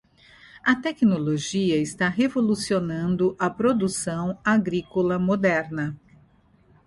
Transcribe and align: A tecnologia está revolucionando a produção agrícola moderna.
A 0.63 0.75
tecnologia 0.81 1.79
está 1.79 2.09
revolucionando 2.09 3.35
a 3.37 3.51
produção 3.51 4.35
agrícola 4.43 5.19
moderna. 5.19 5.95